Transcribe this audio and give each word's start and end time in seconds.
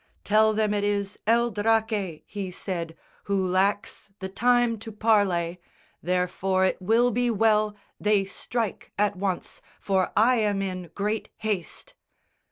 "Tell 0.23 0.53
them 0.53 0.73
it 0.73 0.83
is 0.83 1.19
El 1.27 1.51
Draque," 1.51 2.23
he 2.25 2.49
said, 2.49 2.97
"who 3.25 3.45
lacks 3.47 4.09
The 4.17 4.29
time 4.29 4.79
to 4.79 4.91
parley; 4.91 5.61
therefore 6.01 6.65
it 6.65 6.81
will 6.81 7.11
be 7.11 7.29
well 7.29 7.75
They 7.99 8.25
strike 8.25 8.91
at 8.97 9.15
once, 9.15 9.61
for 9.79 10.11
I 10.17 10.37
am 10.37 10.63
in 10.63 10.89
great 10.95 11.29
haste." 11.37 11.93